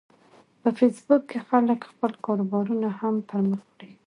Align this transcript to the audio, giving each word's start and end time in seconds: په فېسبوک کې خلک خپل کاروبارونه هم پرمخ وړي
په 0.61 0.69
فېسبوک 0.77 1.23
کې 1.31 1.39
خلک 1.49 1.79
خپل 1.91 2.11
کاروبارونه 2.25 2.87
هم 2.99 3.15
پرمخ 3.29 3.61
وړي 3.69 3.91